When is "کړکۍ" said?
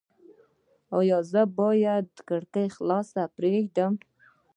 2.27-2.67